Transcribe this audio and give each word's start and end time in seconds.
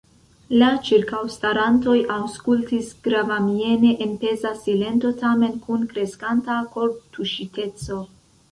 La 0.61 0.67
ĉirkaŭstarantoj 0.85 1.97
aŭskultis 2.15 2.89
gravamiene 3.09 3.93
en 4.07 4.17
peza 4.25 4.55
silento, 4.65 5.13
tamen 5.23 5.55
kun 5.69 5.87
kreskanta 5.95 6.59
kortuŝiteco. 6.75 8.03